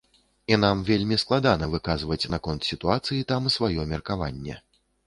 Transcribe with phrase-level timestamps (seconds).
[0.53, 4.63] І нам вельмі складана выказваць наконт сітуацыі там сваё меркаванне.